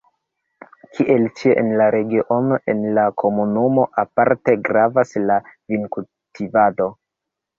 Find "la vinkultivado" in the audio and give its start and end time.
5.31-6.89